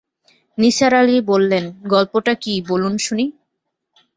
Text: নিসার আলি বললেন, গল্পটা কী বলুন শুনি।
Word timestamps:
নিসার 0.57 0.93
আলি 0.93 1.15
বললেন, 1.31 1.63
গল্পটা 1.85 2.33
কী 2.43 2.53
বলুন 2.69 2.93
শুনি। 3.05 3.25